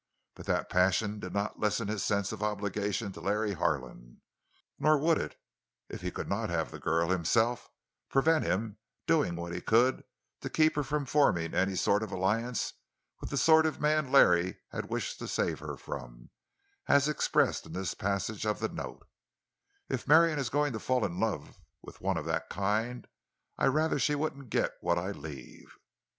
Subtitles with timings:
[0.33, 4.21] But that passion did not lessen his sense of obligation to Larry Harlan.
[4.79, 10.03] Nor would it—if he could not have the girl himself—prevent him doing what he could
[10.41, 12.73] to keep her from forming any sort of an alliance
[13.19, 16.31] with the sort of man Larry had wished to save her from,
[16.87, 19.07] as expressed in this passage of the note:
[19.87, 21.19] "If Marion is going to fall in
[21.83, 23.07] with one of that kind,
[23.59, 25.77] I'd rather she wouldn't get what I leave."